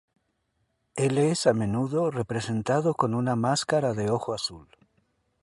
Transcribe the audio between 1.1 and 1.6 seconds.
es a